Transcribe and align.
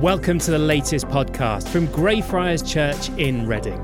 Welcome 0.00 0.38
to 0.40 0.50
the 0.52 0.58
latest 0.60 1.08
podcast 1.08 1.66
from 1.66 1.86
Greyfriars 1.86 2.62
Church 2.62 3.08
in 3.18 3.48
Reading. 3.48 3.80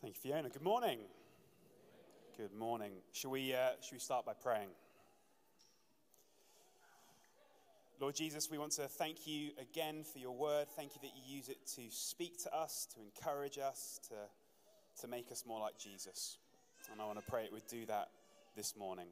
Thank 0.00 0.14
you, 0.14 0.20
Fiona. 0.22 0.48
Good 0.48 0.62
morning. 0.62 1.00
Good 2.36 2.54
morning. 2.54 2.92
Shall 3.10 3.32
we, 3.32 3.52
uh, 3.52 3.70
shall 3.80 3.96
we 3.96 3.98
start 3.98 4.26
by 4.26 4.34
praying? 4.34 4.68
Lord 8.00 8.14
Jesus, 8.14 8.50
we 8.50 8.56
want 8.56 8.72
to 8.72 8.88
thank 8.88 9.26
you 9.26 9.50
again 9.60 10.04
for 10.10 10.18
your 10.18 10.34
word. 10.34 10.68
Thank 10.74 10.94
you 10.94 11.02
that 11.02 11.10
you 11.14 11.36
use 11.36 11.50
it 11.50 11.58
to 11.74 11.82
speak 11.90 12.42
to 12.44 12.56
us, 12.56 12.88
to 12.94 13.00
encourage 13.02 13.58
us, 13.58 14.00
to, 14.08 15.02
to 15.02 15.06
make 15.06 15.30
us 15.30 15.44
more 15.46 15.60
like 15.60 15.78
Jesus. 15.78 16.38
And 16.90 16.98
I 17.02 17.04
want 17.04 17.18
to 17.18 17.30
pray 17.30 17.44
it 17.44 17.52
would 17.52 17.66
do 17.68 17.84
that 17.86 18.08
this 18.56 18.74
morning. 18.74 19.08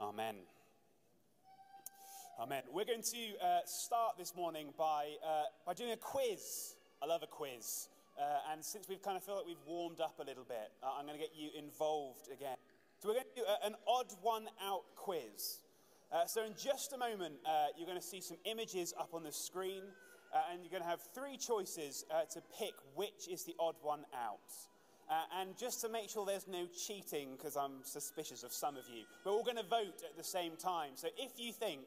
Amen. 0.00 0.36
Amen. 2.40 2.62
We're 2.72 2.84
going 2.84 3.02
to 3.02 3.44
uh, 3.44 3.58
start 3.66 4.16
this 4.16 4.36
morning 4.36 4.72
by, 4.78 5.16
uh, 5.26 5.46
by 5.66 5.74
doing 5.74 5.90
a 5.90 5.96
quiz. 5.96 6.76
I 7.02 7.06
love 7.06 7.24
a 7.24 7.26
quiz. 7.26 7.88
Uh, 8.16 8.52
and 8.52 8.64
since 8.64 8.88
we've 8.88 9.02
kind 9.02 9.16
of 9.16 9.24
feel 9.24 9.34
like 9.34 9.46
we've 9.46 9.66
warmed 9.66 10.00
up 10.00 10.20
a 10.20 10.24
little 10.24 10.44
bit, 10.44 10.70
uh, 10.80 10.90
I'm 10.96 11.06
going 11.06 11.18
to 11.18 11.20
get 11.20 11.32
you 11.36 11.50
involved 11.58 12.28
again. 12.32 12.56
So 13.00 13.08
we're 13.08 13.14
going 13.14 13.26
to 13.34 13.40
do 13.40 13.46
a, 13.48 13.66
an 13.66 13.74
odd 13.88 14.12
one 14.22 14.46
out 14.62 14.84
quiz. 14.94 15.58
Uh, 16.12 16.26
so, 16.26 16.44
in 16.44 16.52
just 16.60 16.92
a 16.92 16.98
moment, 16.98 17.34
uh, 17.46 17.66
you're 17.76 17.86
going 17.86 17.98
to 17.98 18.04
see 18.04 18.20
some 18.20 18.36
images 18.44 18.92
up 18.98 19.10
on 19.14 19.22
the 19.22 19.30
screen, 19.30 19.82
uh, 20.34 20.38
and 20.50 20.60
you're 20.62 20.70
going 20.70 20.82
to 20.82 20.88
have 20.88 21.00
three 21.14 21.36
choices 21.36 22.04
uh, 22.10 22.22
to 22.32 22.42
pick 22.58 22.74
which 22.96 23.28
is 23.30 23.44
the 23.44 23.54
odd 23.60 23.76
one 23.80 24.04
out. 24.12 24.40
Uh, 25.08 25.40
and 25.40 25.56
just 25.56 25.80
to 25.80 25.88
make 25.88 26.10
sure 26.10 26.26
there's 26.26 26.48
no 26.48 26.66
cheating, 26.66 27.28
because 27.36 27.56
I'm 27.56 27.84
suspicious 27.84 28.42
of 28.42 28.52
some 28.52 28.76
of 28.76 28.84
you, 28.92 29.04
we're 29.24 29.30
all 29.30 29.44
going 29.44 29.56
to 29.56 29.62
vote 29.62 30.02
at 30.04 30.16
the 30.16 30.24
same 30.24 30.56
time. 30.56 30.92
So, 30.96 31.06
if 31.16 31.38
you 31.38 31.52
think 31.52 31.82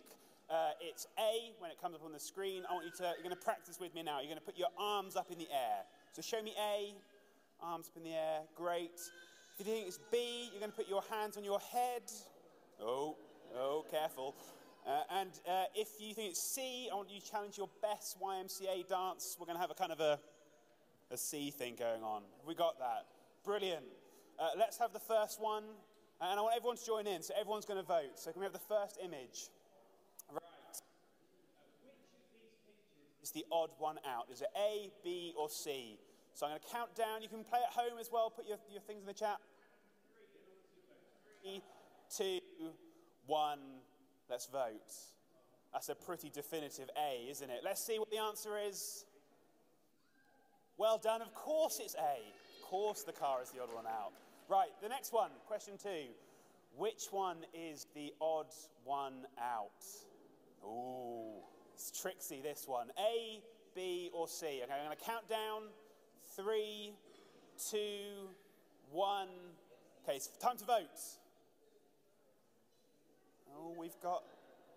uh, 0.49 0.71
it's 0.79 1.05
A 1.19 1.51
when 1.59 1.69
it 1.69 1.81
comes 1.81 1.95
up 1.95 2.05
on 2.05 2.13
the 2.13 2.19
screen, 2.19 2.63
I 2.69 2.73
want 2.73 2.85
you 2.85 2.91
to, 2.99 3.03
you're 3.03 3.23
going 3.23 3.35
to 3.35 3.43
practice 3.43 3.77
with 3.77 3.93
me 3.93 4.03
now. 4.03 4.19
You're 4.19 4.31
going 4.31 4.39
to 4.39 4.45
put 4.45 4.57
your 4.57 4.71
arms 4.79 5.17
up 5.17 5.31
in 5.31 5.37
the 5.37 5.51
air. 5.51 5.83
So, 6.13 6.21
show 6.21 6.41
me 6.41 6.53
A, 6.57 6.93
arms 7.61 7.89
up 7.91 7.97
in 7.97 8.09
the 8.09 8.15
air, 8.15 8.39
great. 8.55 9.01
If 9.59 9.67
you 9.67 9.73
think 9.73 9.87
it's 9.87 9.99
B, 10.13 10.47
you're 10.51 10.61
going 10.61 10.71
to 10.71 10.77
put 10.77 10.87
your 10.87 11.03
hands 11.11 11.35
on 11.35 11.43
your 11.43 11.59
head. 11.59 12.03
Oh, 12.81 13.17
Oh, 13.55 13.85
careful. 13.91 14.35
Uh, 14.85 15.01
and 15.11 15.29
uh, 15.47 15.65
if 15.75 15.89
you 15.99 16.13
think 16.13 16.31
it's 16.31 16.41
C, 16.41 16.89
I 16.91 16.95
want 16.95 17.09
you 17.11 17.19
to 17.19 17.25
challenge 17.29 17.57
your 17.57 17.69
best 17.81 18.17
YMCA 18.19 18.87
dance. 18.87 19.37
We're 19.39 19.45
going 19.45 19.57
to 19.57 19.61
have 19.61 19.69
a 19.69 19.75
kind 19.75 19.91
of 19.91 19.99
a, 19.99 20.19
a 21.11 21.17
C 21.17 21.51
thing 21.51 21.75
going 21.77 22.03
on. 22.03 22.23
We 22.47 22.55
got 22.55 22.79
that. 22.79 23.05
Brilliant. 23.45 23.85
Uh, 24.39 24.49
let's 24.57 24.79
have 24.79 24.91
the 24.91 24.99
first 24.99 25.39
one. 25.39 25.63
And 26.19 26.39
I 26.39 26.41
want 26.41 26.55
everyone 26.55 26.77
to 26.77 26.85
join 26.85 27.05
in, 27.05 27.21
so 27.21 27.33
everyone's 27.39 27.65
going 27.65 27.79
to 27.79 27.85
vote. 27.85 28.15
So 28.15 28.31
can 28.31 28.39
we 28.39 28.45
have 28.45 28.53
the 28.53 28.59
first 28.59 28.97
image? 29.03 29.49
Right. 30.31 30.41
Is 33.21 33.31
the 33.31 33.45
odd 33.51 33.69
one 33.77 33.99
out? 34.07 34.27
Is 34.31 34.41
it 34.41 34.47
A, 34.57 34.89
B, 35.03 35.33
or 35.37 35.49
C? 35.49 35.99
So 36.33 36.45
I'm 36.45 36.53
going 36.53 36.61
to 36.61 36.73
count 36.73 36.95
down. 36.95 37.21
You 37.21 37.29
can 37.29 37.43
play 37.43 37.59
at 37.59 37.73
home 37.73 37.99
as 37.99 38.09
well. 38.11 38.31
Put 38.31 38.47
your, 38.47 38.57
your 38.71 38.81
things 38.81 39.01
in 39.01 39.05
the 39.05 39.13
chat. 39.13 39.37
Three, 41.43 41.61
two, 42.15 42.39
one, 43.25 43.59
let's 44.29 44.47
vote. 44.47 44.93
That's 45.71 45.89
a 45.89 45.95
pretty 45.95 46.29
definitive 46.29 46.89
A, 46.97 47.29
isn't 47.29 47.49
it? 47.49 47.61
Let's 47.63 47.83
see 47.83 47.97
what 47.99 48.11
the 48.11 48.19
answer 48.19 48.51
is. 48.57 49.05
Well 50.77 50.97
done. 50.97 51.21
Of 51.21 51.33
course 51.33 51.79
it's 51.83 51.95
A. 51.95 51.99
Of 51.99 52.69
course 52.69 53.03
the 53.03 53.11
car 53.11 53.41
is 53.41 53.49
the 53.51 53.61
odd 53.61 53.73
one 53.73 53.87
out. 53.87 54.11
Right, 54.49 54.69
the 54.81 54.89
next 54.89 55.13
one, 55.13 55.31
question 55.47 55.75
two. 55.81 56.11
Which 56.75 57.05
one 57.11 57.37
is 57.53 57.87
the 57.95 58.13
odd 58.19 58.47
one 58.83 59.25
out? 59.39 59.71
Ooh, 60.65 61.41
it's 61.73 61.91
tricksy 61.91 62.41
this 62.41 62.65
one. 62.67 62.87
A, 62.99 63.41
B, 63.75 64.09
or 64.13 64.27
C? 64.27 64.61
Okay, 64.63 64.73
I'm 64.73 64.85
going 64.85 64.97
to 64.97 65.03
count 65.03 65.27
down. 65.29 65.63
Three, 66.35 66.93
two, 67.69 68.29
one. 68.91 69.29
Okay, 70.03 70.17
it's 70.17 70.27
time 70.39 70.57
to 70.57 70.65
vote. 70.65 70.99
Oh, 73.63 73.73
we've 73.79 73.99
got, 74.01 74.23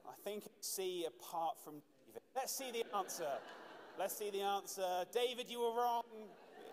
I 0.06 0.12
think, 0.22 0.44
C 0.60 1.06
apart 1.06 1.56
from 1.64 1.74
David. 2.06 2.22
Let's 2.36 2.56
see 2.56 2.70
the 2.70 2.84
answer. 2.96 3.26
Let's 3.98 4.16
see 4.16 4.30
the 4.30 4.42
answer. 4.42 5.04
David, 5.12 5.46
you 5.48 5.60
were 5.60 5.74
wrong. 5.76 6.04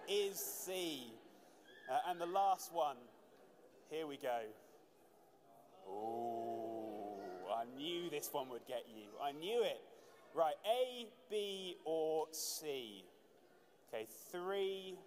Is 0.07 0.37
C. 0.37 1.11
Uh, 1.91 2.11
and 2.11 2.21
the 2.21 2.25
last 2.25 2.71
one. 2.71 2.97
Here 3.89 4.05
we 4.05 4.17
go. 4.17 4.41
Oh, 5.87 7.19
I 7.55 7.65
knew 7.77 8.09
this 8.09 8.29
one 8.31 8.49
would 8.49 8.65
get 8.67 8.85
you. 8.87 9.05
I 9.21 9.31
knew 9.31 9.63
it. 9.63 9.81
Right, 10.35 10.55
A, 10.65 11.07
B, 11.29 11.77
or 11.85 12.27
C? 12.31 13.05
Okay, 13.87 14.07
three, 14.31 14.97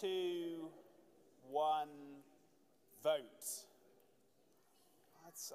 two, 0.00 0.68
one, 1.50 1.88
vote. 3.02 3.66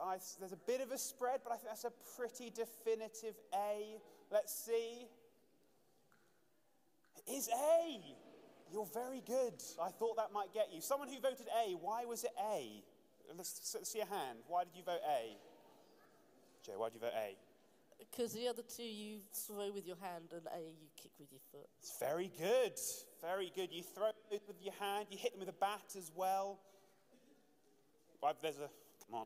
I, 0.04 0.18
there's 0.40 0.52
a 0.52 0.64
bit 0.68 0.82
of 0.82 0.92
a 0.92 0.98
spread, 0.98 1.42
but 1.44 1.54
I 1.54 1.58
think 1.58 1.70
that's 1.70 1.86
a 1.86 1.94
pretty 2.18 2.50
definitive 2.50 3.36
A. 3.54 3.98
Let's 4.32 4.54
see. 4.54 5.08
It 7.18 7.32
is 7.32 7.50
A. 7.50 8.02
You're 8.72 8.88
very 8.94 9.22
good. 9.26 9.54
I 9.82 9.90
thought 9.90 10.18
that 10.18 10.32
might 10.34 10.54
get 10.54 10.70
you. 10.74 10.82
Someone 10.82 11.08
who 11.08 11.20
voted 11.20 11.48
A, 11.66 11.76
why 11.76 12.06
was 12.06 12.24
it 12.24 12.32
A? 12.52 12.84
Let's 13.38 13.76
see 13.84 14.00
a 14.00 14.06
hand. 14.06 14.40
Why 14.48 14.64
did 14.64 14.76
you 14.76 14.84
vote 14.84 15.02
A? 15.08 15.38
Joe, 16.66 16.74
why 16.78 16.90
did 16.90 16.96
you 16.96 17.02
vote 17.02 17.14
A? 17.16 17.36
Because 18.00 18.34
the 18.34 18.48
other 18.48 18.64
two 18.64 18.84
you 18.84 19.20
throw 19.32 19.72
with 19.72 19.88
your 19.88 19.98
hand 20.02 20.26
and 20.32 20.46
A 20.54 20.62
you 20.68 20.90
kick 21.02 21.12
with 21.20 21.32
your 21.32 21.42
foot. 21.52 21.70
It's 21.80 21.98
very 22.00 22.32
good. 22.38 22.74
Very 23.22 23.52
good. 23.56 23.72
You 23.72 23.84
throw 23.84 24.10
with 24.32 24.62
your 24.62 24.74
hand, 24.80 25.08
you 25.12 25.18
hit 25.18 25.32
them 25.32 25.40
with 25.40 25.50
a 25.50 25.60
bat 25.60 25.96
as 25.98 26.12
well. 26.16 26.60
There's 28.42 28.58
a. 28.58 28.70
Come 29.06 29.20
on 29.20 29.26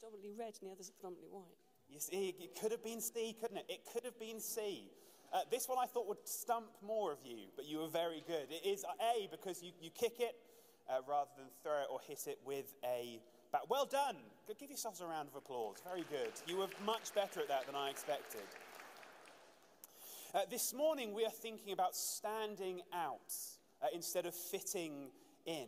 predominantly 0.00 0.32
red 0.32 0.56
and 0.60 0.70
the 0.70 0.72
others 0.72 0.88
are 0.88 0.96
predominantly 0.96 1.28
white. 1.28 1.60
See, 1.98 2.34
it 2.40 2.58
could 2.58 2.72
have 2.72 2.82
been 2.82 3.00
C, 3.00 3.36
couldn't 3.38 3.58
it? 3.58 3.66
It 3.68 3.80
could 3.92 4.04
have 4.04 4.18
been 4.18 4.40
C. 4.40 4.88
Uh, 5.32 5.40
this 5.50 5.68
one 5.68 5.76
I 5.78 5.86
thought 5.86 6.08
would 6.08 6.24
stump 6.24 6.70
more 6.82 7.12
of 7.12 7.18
you, 7.24 7.48
but 7.56 7.66
you 7.66 7.80
were 7.80 7.88
very 7.88 8.22
good. 8.26 8.46
It 8.48 8.66
is 8.66 8.84
A 9.00 9.28
because 9.30 9.62
you, 9.62 9.72
you 9.80 9.90
kick 9.90 10.14
it 10.18 10.36
uh, 10.88 11.00
rather 11.06 11.30
than 11.36 11.46
throw 11.62 11.82
it 11.82 11.88
or 11.90 11.98
hit 12.06 12.26
it 12.26 12.38
with 12.44 12.72
a 12.84 13.20
bat. 13.52 13.62
Well 13.68 13.86
done. 13.86 14.16
Give 14.58 14.70
yourselves 14.70 15.00
a 15.00 15.06
round 15.06 15.28
of 15.28 15.36
applause. 15.36 15.76
Very 15.84 16.04
good. 16.10 16.32
You 16.46 16.56
were 16.56 16.68
much 16.84 17.14
better 17.14 17.40
at 17.40 17.48
that 17.48 17.66
than 17.66 17.74
I 17.74 17.90
expected. 17.90 18.42
Uh, 20.34 20.40
this 20.50 20.72
morning 20.72 21.12
we 21.12 21.24
are 21.24 21.30
thinking 21.30 21.72
about 21.72 21.94
standing 21.94 22.80
out 22.94 23.34
uh, 23.82 23.86
instead 23.92 24.26
of 24.26 24.34
fitting 24.34 25.10
in. 25.44 25.66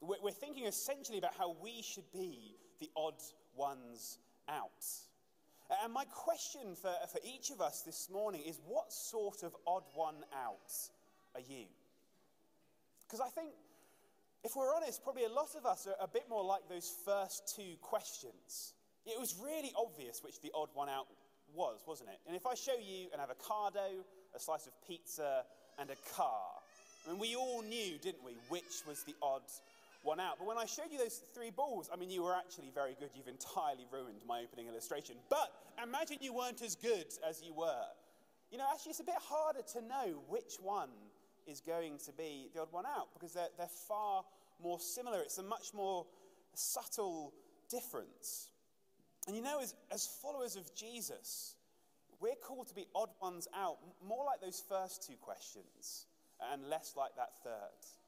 We're, 0.00 0.16
we're 0.22 0.30
thinking 0.30 0.66
essentially 0.66 1.18
about 1.18 1.34
how 1.38 1.56
we 1.62 1.82
should 1.82 2.10
be 2.12 2.56
the 2.80 2.90
odd 2.96 3.14
ones 3.56 4.18
out. 4.48 4.84
And 5.82 5.92
my 5.92 6.04
question 6.04 6.74
for, 6.74 6.92
for 7.10 7.20
each 7.24 7.50
of 7.50 7.60
us 7.60 7.82
this 7.82 8.08
morning 8.12 8.42
is 8.46 8.60
what 8.66 8.92
sort 8.92 9.42
of 9.42 9.54
odd 9.66 9.84
one 9.94 10.16
out 10.34 10.72
are 11.34 11.40
you? 11.40 11.64
Because 13.06 13.20
I 13.20 13.28
think, 13.28 13.50
if 14.44 14.54
we're 14.56 14.74
honest, 14.74 15.02
probably 15.02 15.24
a 15.24 15.32
lot 15.32 15.54
of 15.56 15.64
us 15.64 15.86
are 15.86 16.04
a 16.04 16.08
bit 16.08 16.24
more 16.28 16.44
like 16.44 16.68
those 16.68 16.92
first 17.04 17.54
two 17.56 17.76
questions. 17.80 18.74
It 19.06 19.18
was 19.18 19.36
really 19.42 19.72
obvious 19.76 20.22
which 20.22 20.40
the 20.40 20.50
odd 20.54 20.68
one 20.74 20.88
out 20.88 21.06
was, 21.54 21.80
wasn't 21.86 22.10
it? 22.10 22.18
And 22.26 22.36
if 22.36 22.46
I 22.46 22.54
show 22.54 22.74
you 22.74 23.08
an 23.14 23.20
avocado, 23.20 24.04
a 24.34 24.38
slice 24.38 24.66
of 24.66 24.72
pizza, 24.86 25.44
and 25.78 25.90
a 25.90 25.96
car, 26.14 26.60
I 27.06 27.10
mean, 27.10 27.20
we 27.20 27.36
all 27.36 27.62
knew, 27.62 27.98
didn't 27.98 28.24
we, 28.24 28.32
which 28.48 28.82
was 28.86 29.02
the 29.04 29.14
odd 29.22 29.42
one 30.04 30.20
out. 30.20 30.38
But 30.38 30.46
when 30.46 30.58
I 30.58 30.66
showed 30.66 30.92
you 30.92 30.98
those 30.98 31.22
three 31.34 31.50
balls, 31.50 31.90
I 31.92 31.96
mean, 31.96 32.10
you 32.10 32.22
were 32.22 32.34
actually 32.34 32.70
very 32.74 32.96
good. 32.98 33.10
You've 33.14 33.28
entirely 33.28 33.86
ruined 33.90 34.20
my 34.26 34.42
opening 34.42 34.68
illustration. 34.68 35.16
But 35.28 35.52
imagine 35.82 36.18
you 36.20 36.32
weren't 36.32 36.62
as 36.62 36.74
good 36.74 37.06
as 37.28 37.42
you 37.42 37.54
were. 37.54 37.86
You 38.50 38.58
know, 38.58 38.66
actually, 38.72 38.90
it's 38.90 39.00
a 39.00 39.04
bit 39.04 39.16
harder 39.18 39.62
to 39.72 39.80
know 39.82 40.22
which 40.28 40.56
one 40.62 40.90
is 41.46 41.60
going 41.60 41.98
to 42.06 42.12
be 42.12 42.48
the 42.54 42.60
odd 42.60 42.72
one 42.72 42.86
out 42.86 43.08
because 43.12 43.32
they're, 43.32 43.48
they're 43.58 43.66
far 43.88 44.24
more 44.62 44.78
similar. 44.78 45.20
It's 45.20 45.38
a 45.38 45.42
much 45.42 45.74
more 45.74 46.06
subtle 46.54 47.32
difference. 47.70 48.50
And 49.26 49.36
you 49.36 49.42
know, 49.42 49.60
as, 49.60 49.74
as 49.90 50.06
followers 50.22 50.56
of 50.56 50.74
Jesus, 50.74 51.56
we're 52.20 52.36
called 52.36 52.68
to 52.68 52.74
be 52.74 52.86
odd 52.94 53.10
ones 53.20 53.48
out, 53.54 53.78
more 54.06 54.24
like 54.24 54.40
those 54.40 54.62
first 54.68 55.06
two 55.06 55.16
questions 55.20 56.06
and 56.52 56.68
less 56.68 56.94
like 56.96 57.16
that 57.16 57.30
third. 57.42 58.03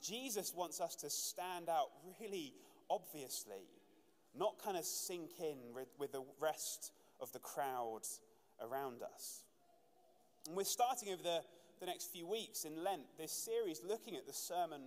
Jesus 0.00 0.52
wants 0.54 0.80
us 0.80 0.96
to 0.96 1.10
stand 1.10 1.68
out 1.68 1.88
really 2.20 2.54
obviously, 2.90 3.68
not 4.36 4.62
kind 4.62 4.76
of 4.76 4.84
sink 4.84 5.30
in 5.40 5.74
with, 5.74 5.88
with 5.98 6.12
the 6.12 6.24
rest 6.40 6.92
of 7.20 7.32
the 7.32 7.38
crowd 7.38 8.02
around 8.60 9.02
us. 9.02 9.44
And 10.46 10.56
we're 10.56 10.64
starting 10.64 11.12
over 11.12 11.22
the, 11.22 11.40
the 11.80 11.86
next 11.86 12.12
few 12.12 12.26
weeks 12.26 12.64
in 12.64 12.82
Lent 12.82 13.02
this 13.18 13.32
series 13.32 13.80
looking 13.86 14.16
at 14.16 14.26
the 14.26 14.32
Sermon 14.32 14.82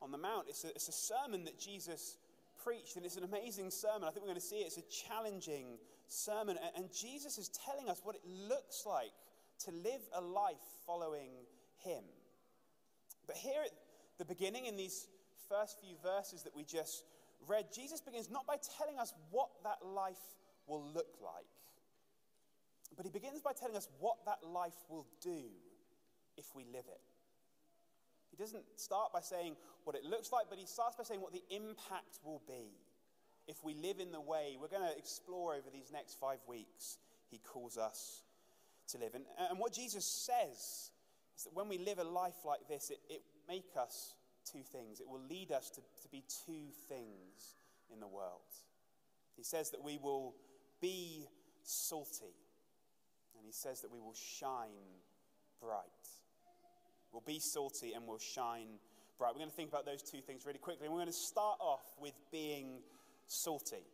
on 0.00 0.10
the 0.10 0.18
Mount. 0.18 0.46
It's 0.48 0.64
a, 0.64 0.68
it's 0.68 0.88
a 0.88 0.92
sermon 0.92 1.44
that 1.44 1.58
Jesus 1.58 2.18
preached, 2.64 2.96
and 2.96 3.04
it's 3.04 3.16
an 3.16 3.24
amazing 3.24 3.70
sermon. 3.70 4.04
I 4.04 4.10
think 4.10 4.20
we're 4.20 4.32
going 4.32 4.40
to 4.40 4.46
see 4.46 4.60
it. 4.60 4.66
It's 4.66 4.78
a 4.78 5.08
challenging 5.08 5.78
sermon. 6.08 6.56
And, 6.62 6.84
and 6.84 6.94
Jesus 6.94 7.38
is 7.38 7.48
telling 7.48 7.88
us 7.88 8.00
what 8.02 8.14
it 8.14 8.22
looks 8.26 8.84
like 8.86 9.12
to 9.64 9.70
live 9.70 10.00
a 10.14 10.20
life 10.20 10.62
following 10.86 11.30
Him. 11.84 12.04
But 13.26 13.36
here 13.36 13.62
at 13.64 13.72
the 14.18 14.24
beginning, 14.24 14.66
in 14.66 14.76
these 14.76 15.08
first 15.48 15.80
few 15.80 15.96
verses 16.02 16.42
that 16.42 16.54
we 16.54 16.64
just 16.64 17.04
read, 17.46 17.66
Jesus 17.74 18.00
begins 18.00 18.30
not 18.30 18.46
by 18.46 18.56
telling 18.78 18.98
us 18.98 19.12
what 19.30 19.50
that 19.64 19.78
life 19.84 20.22
will 20.66 20.84
look 20.94 21.18
like, 21.22 21.44
but 22.96 23.04
he 23.04 23.10
begins 23.10 23.42
by 23.42 23.52
telling 23.52 23.76
us 23.76 23.88
what 23.98 24.16
that 24.26 24.38
life 24.46 24.76
will 24.88 25.06
do 25.20 25.42
if 26.36 26.46
we 26.54 26.64
live 26.64 26.84
it. 26.88 27.00
He 28.30 28.36
doesn't 28.36 28.64
start 28.76 29.12
by 29.12 29.20
saying 29.20 29.54
what 29.84 29.94
it 29.94 30.04
looks 30.04 30.32
like, 30.32 30.46
but 30.48 30.58
he 30.58 30.66
starts 30.66 30.96
by 30.96 31.04
saying 31.04 31.20
what 31.20 31.32
the 31.32 31.42
impact 31.50 32.18
will 32.24 32.42
be 32.48 32.72
if 33.46 33.62
we 33.62 33.74
live 33.74 34.00
in 34.00 34.10
the 34.10 34.20
way 34.20 34.56
we're 34.60 34.68
going 34.68 34.88
to 34.88 34.98
explore 34.98 35.54
over 35.54 35.70
these 35.72 35.92
next 35.92 36.18
five 36.18 36.38
weeks. 36.48 36.98
He 37.30 37.38
calls 37.38 37.76
us 37.78 38.22
to 38.88 38.98
live. 38.98 39.14
And, 39.14 39.24
and 39.50 39.58
what 39.58 39.72
Jesus 39.72 40.04
says 40.04 40.90
is 41.36 41.44
that 41.44 41.54
when 41.54 41.68
we 41.68 41.78
live 41.78 41.98
a 41.98 42.04
life 42.04 42.44
like 42.44 42.66
this, 42.68 42.90
it, 42.90 42.98
it 43.08 43.22
make 43.48 43.76
us 43.80 44.14
two 44.50 44.62
things. 44.62 45.00
It 45.00 45.08
will 45.08 45.22
lead 45.28 45.52
us 45.52 45.70
to, 45.70 45.80
to 45.80 46.08
be 46.10 46.22
two 46.46 46.68
things 46.88 47.56
in 47.92 48.00
the 48.00 48.08
world. 48.08 48.40
He 49.36 49.42
says 49.42 49.70
that 49.70 49.82
we 49.82 49.98
will 49.98 50.34
be 50.80 51.26
salty, 51.62 52.34
and 53.36 53.44
he 53.44 53.52
says 53.52 53.80
that 53.80 53.90
we 53.90 54.00
will 54.00 54.14
shine 54.14 55.00
bright. 55.60 55.84
We'll 57.12 57.22
be 57.24 57.38
salty 57.38 57.92
and 57.92 58.06
we'll 58.06 58.18
shine 58.18 58.66
bright. 59.18 59.34
We're 59.34 59.38
going 59.38 59.50
to 59.50 59.56
think 59.56 59.68
about 59.68 59.86
those 59.86 60.02
two 60.02 60.20
things 60.20 60.44
really 60.44 60.58
quickly. 60.58 60.86
And 60.86 60.92
we're 60.92 61.00
going 61.00 61.12
to 61.12 61.12
start 61.12 61.58
off 61.60 61.84
with 62.00 62.14
being 62.32 62.80
salty. 63.28 63.86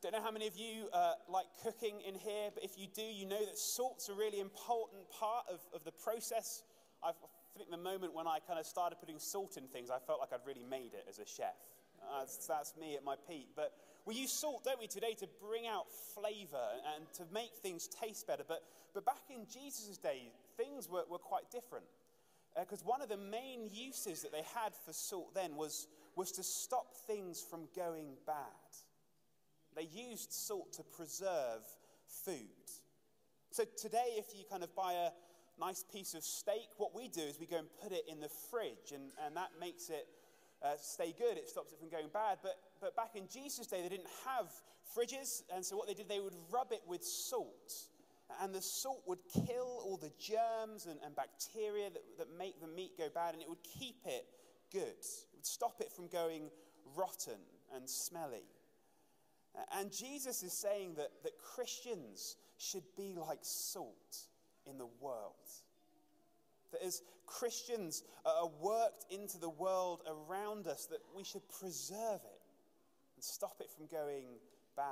Don't 0.00 0.12
know 0.12 0.22
how 0.22 0.30
many 0.30 0.46
of 0.46 0.56
you 0.56 0.88
uh, 0.92 1.14
like 1.28 1.46
cooking 1.62 2.00
in 2.06 2.14
here, 2.14 2.50
but 2.54 2.64
if 2.64 2.78
you 2.78 2.86
do, 2.94 3.02
you 3.02 3.26
know 3.26 3.44
that 3.44 3.58
salt's 3.58 4.08
a 4.08 4.14
really 4.14 4.40
important 4.40 5.02
part 5.10 5.44
of, 5.52 5.60
of 5.74 5.84
the 5.84 5.92
process. 5.92 6.62
I've, 7.02 7.16
think 7.58 7.70
the 7.70 7.76
moment 7.76 8.14
when 8.14 8.26
I 8.26 8.38
kind 8.46 8.58
of 8.58 8.66
started 8.66 8.96
putting 9.00 9.18
salt 9.18 9.56
in 9.56 9.66
things, 9.68 9.90
I 9.90 9.98
felt 9.98 10.20
like 10.20 10.32
I'd 10.32 10.46
really 10.46 10.64
made 10.68 10.94
it 10.94 11.04
as 11.08 11.18
a 11.18 11.26
chef. 11.26 11.58
Uh, 12.00 12.20
that's, 12.20 12.46
that's 12.46 12.74
me 12.76 12.94
at 12.94 13.04
my 13.04 13.16
peak. 13.28 13.48
But 13.56 13.72
we 14.06 14.14
use 14.14 14.32
salt, 14.32 14.64
don't 14.64 14.78
we, 14.78 14.86
today 14.86 15.14
to 15.18 15.28
bring 15.40 15.66
out 15.66 15.86
flavor 16.14 16.68
and 16.94 17.04
to 17.14 17.24
make 17.32 17.56
things 17.60 17.88
taste 17.88 18.26
better. 18.26 18.44
But, 18.46 18.62
but 18.94 19.04
back 19.04 19.22
in 19.28 19.46
Jesus' 19.52 19.98
day, 19.98 20.30
things 20.56 20.88
were, 20.88 21.04
were 21.10 21.18
quite 21.18 21.50
different. 21.50 21.84
Because 22.58 22.82
uh, 22.82 22.86
one 22.86 23.02
of 23.02 23.08
the 23.08 23.16
main 23.16 23.68
uses 23.70 24.22
that 24.22 24.32
they 24.32 24.44
had 24.54 24.72
for 24.86 24.92
salt 24.92 25.34
then 25.34 25.56
was, 25.56 25.88
was 26.16 26.32
to 26.32 26.42
stop 26.42 26.94
things 27.06 27.44
from 27.48 27.68
going 27.76 28.14
bad. 28.26 28.36
They 29.76 29.88
used 29.92 30.32
salt 30.32 30.72
to 30.74 30.82
preserve 30.82 31.62
food. 32.24 32.46
So 33.50 33.64
today, 33.76 34.14
if 34.16 34.26
you 34.36 34.44
kind 34.50 34.62
of 34.62 34.74
buy 34.74 34.92
a 34.92 35.10
nice 35.60 35.84
piece 35.92 36.14
of 36.14 36.22
steak, 36.22 36.68
what 36.76 36.94
we 36.94 37.08
do 37.08 37.20
is 37.20 37.38
we 37.38 37.46
go 37.46 37.58
and 37.58 37.68
put 37.82 37.92
it 37.92 38.04
in 38.10 38.20
the 38.20 38.28
fridge, 38.28 38.92
and, 38.94 39.10
and 39.24 39.36
that 39.36 39.50
makes 39.60 39.90
it 39.90 40.06
uh, 40.62 40.74
stay 40.80 41.14
good. 41.16 41.36
It 41.36 41.48
stops 41.48 41.72
it 41.72 41.78
from 41.78 41.88
going 41.88 42.08
bad. 42.12 42.38
But, 42.42 42.56
but 42.80 42.96
back 42.96 43.14
in 43.14 43.28
Jesus' 43.28 43.66
day, 43.66 43.82
they 43.82 43.88
didn't 43.88 44.10
have 44.24 44.46
fridges, 44.96 45.42
and 45.54 45.64
so 45.64 45.76
what 45.76 45.88
they 45.88 45.94
did, 45.94 46.08
they 46.08 46.20
would 46.20 46.36
rub 46.50 46.72
it 46.72 46.82
with 46.86 47.04
salt. 47.04 47.72
And 48.42 48.54
the 48.54 48.60
salt 48.60 49.02
would 49.06 49.20
kill 49.46 49.82
all 49.84 49.96
the 49.96 50.12
germs 50.18 50.86
and, 50.86 50.98
and 51.04 51.16
bacteria 51.16 51.90
that, 51.90 52.02
that 52.18 52.28
make 52.38 52.60
the 52.60 52.68
meat 52.68 52.92
go 52.98 53.08
bad, 53.14 53.34
and 53.34 53.42
it 53.42 53.48
would 53.48 53.62
keep 53.62 53.96
it 54.04 54.26
good. 54.72 54.82
It 54.82 55.34
would 55.34 55.46
stop 55.46 55.80
it 55.80 55.90
from 55.92 56.08
going 56.08 56.50
rotten 56.96 57.40
and 57.74 57.88
smelly. 57.88 58.44
And 59.76 59.90
Jesus 59.90 60.42
is 60.42 60.52
saying 60.52 60.94
that, 60.96 61.10
that 61.24 61.32
Christians 61.38 62.36
should 62.58 62.84
be 62.96 63.14
like 63.16 63.40
salt 63.42 64.28
in 64.68 64.78
the 64.78 64.88
world. 65.00 65.34
That 66.72 66.82
as 66.84 67.02
Christians 67.26 68.04
are 68.24 68.48
worked 68.60 69.06
into 69.10 69.38
the 69.38 69.48
world 69.48 70.02
around 70.06 70.66
us, 70.66 70.86
that 70.86 71.00
we 71.16 71.24
should 71.24 71.48
preserve 71.48 72.20
it 72.24 72.42
and 73.16 73.24
stop 73.24 73.56
it 73.60 73.70
from 73.70 73.86
going 73.86 74.26
bad. 74.76 74.86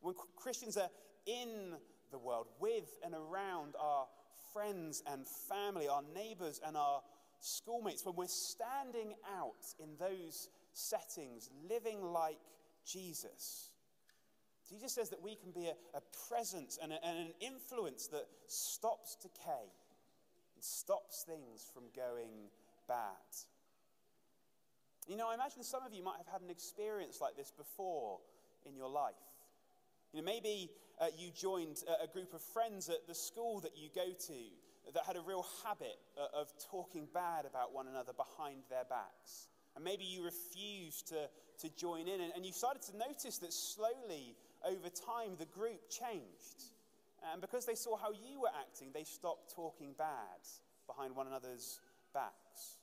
When 0.00 0.14
Christians 0.36 0.76
are 0.76 0.90
in 1.26 1.74
the 2.10 2.18
world, 2.18 2.48
with 2.60 2.98
and 3.04 3.14
around 3.14 3.74
our 3.80 4.06
friends 4.52 5.02
and 5.06 5.26
family, 5.26 5.88
our 5.88 6.02
neighbors 6.14 6.60
and 6.66 6.76
our 6.76 7.02
schoolmates, 7.40 8.04
when 8.04 8.14
we're 8.16 8.26
standing 8.26 9.14
out 9.38 9.64
in 9.80 9.96
those 9.98 10.48
settings, 10.72 11.50
living 11.68 12.02
like 12.02 12.38
Jesus, 12.84 13.71
Jesus 14.72 14.94
says 14.94 15.10
that 15.10 15.22
we 15.22 15.36
can 15.36 15.50
be 15.50 15.66
a, 15.66 15.74
a 15.94 16.00
presence 16.28 16.78
and, 16.82 16.92
a, 16.92 17.04
and 17.04 17.18
an 17.18 17.34
influence 17.40 18.06
that 18.08 18.24
stops 18.46 19.18
decay 19.20 19.68
and 20.54 20.64
stops 20.64 21.26
things 21.26 21.66
from 21.74 21.84
going 21.94 22.48
bad. 22.88 22.96
You 25.06 25.18
know, 25.18 25.28
I 25.28 25.34
imagine 25.34 25.62
some 25.62 25.84
of 25.84 25.92
you 25.92 26.02
might 26.02 26.16
have 26.16 26.32
had 26.32 26.40
an 26.40 26.48
experience 26.48 27.20
like 27.20 27.36
this 27.36 27.50
before 27.50 28.20
in 28.64 28.74
your 28.74 28.88
life. 28.88 29.12
You 30.14 30.20
know, 30.20 30.24
maybe 30.24 30.70
uh, 30.98 31.06
you 31.18 31.30
joined 31.30 31.82
a, 32.02 32.06
group 32.06 32.32
of 32.32 32.40
friends 32.40 32.88
at 32.88 33.06
the 33.06 33.14
school 33.14 33.60
that 33.60 33.72
you 33.76 33.90
go 33.94 34.06
to 34.06 34.92
that 34.94 35.04
had 35.06 35.16
a 35.16 35.20
real 35.20 35.44
habit 35.64 35.98
uh, 36.16 36.40
of 36.40 36.50
talking 36.70 37.08
bad 37.12 37.44
about 37.44 37.74
one 37.74 37.88
another 37.88 38.12
behind 38.12 38.62
their 38.70 38.84
backs. 38.88 39.48
And 39.74 39.84
maybe 39.84 40.04
you 40.04 40.24
refused 40.24 41.08
to, 41.08 41.28
to 41.60 41.74
join 41.76 42.08
in, 42.08 42.20
and, 42.20 42.32
and 42.34 42.46
you 42.46 42.52
started 42.52 42.82
to 42.82 42.96
notice 42.96 43.38
that 43.38 43.52
slowly 43.52 44.36
over 44.66 44.88
time, 44.88 45.36
the 45.38 45.46
group 45.46 45.88
changed. 45.90 46.72
And 47.32 47.40
because 47.40 47.66
they 47.66 47.74
saw 47.74 47.96
how 47.96 48.10
you 48.10 48.40
were 48.40 48.50
acting, 48.60 48.88
they 48.92 49.04
stopped 49.04 49.54
talking 49.54 49.94
bad 49.96 50.40
behind 50.86 51.14
one 51.14 51.26
another's 51.26 51.80
backs. 52.12 52.78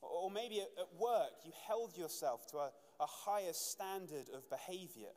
Or 0.00 0.30
maybe 0.30 0.60
at 0.60 0.68
work, 0.98 1.32
you 1.44 1.52
held 1.66 1.96
yourself 1.96 2.46
to 2.50 2.58
a, 2.58 2.70
a 3.00 3.06
higher 3.06 3.52
standard 3.52 4.28
of 4.34 4.48
behavior. 4.50 5.12